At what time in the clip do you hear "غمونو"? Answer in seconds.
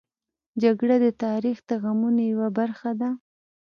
1.81-2.21